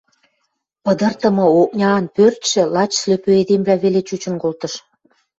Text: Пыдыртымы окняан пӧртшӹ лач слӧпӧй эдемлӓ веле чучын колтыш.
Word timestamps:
Пыдыртымы 0.83 1.45
окняан 1.61 2.05
пӧртшӹ 2.15 2.61
лач 2.73 2.91
слӧпӧй 3.01 3.39
эдемлӓ 3.41 3.75
веле 3.83 4.01
чучын 4.07 4.35
колтыш. 4.43 4.73